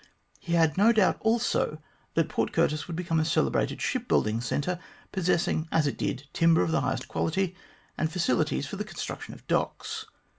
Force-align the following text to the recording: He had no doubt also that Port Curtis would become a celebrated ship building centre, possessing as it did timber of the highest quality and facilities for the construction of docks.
He 0.39 0.53
had 0.53 0.79
no 0.79 0.91
doubt 0.91 1.17
also 1.19 1.77
that 2.15 2.27
Port 2.27 2.51
Curtis 2.53 2.87
would 2.87 2.95
become 2.95 3.19
a 3.19 3.23
celebrated 3.23 3.83
ship 3.83 4.07
building 4.07 4.41
centre, 4.41 4.79
possessing 5.11 5.67
as 5.71 5.85
it 5.85 5.95
did 5.99 6.25
timber 6.33 6.63
of 6.63 6.71
the 6.71 6.81
highest 6.81 7.07
quality 7.07 7.55
and 7.99 8.11
facilities 8.11 8.65
for 8.65 8.77
the 8.77 8.83
construction 8.83 9.35
of 9.35 9.45
docks. 9.45 10.05